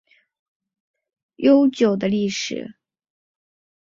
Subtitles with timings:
[0.03, 0.31] 哈拉卜贾有着
[1.45, 2.73] 悠久的历史。